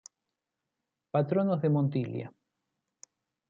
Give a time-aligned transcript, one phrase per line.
[1.11, 2.27] Patronos de Montilla